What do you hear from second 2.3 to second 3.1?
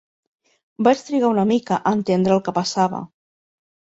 el que passava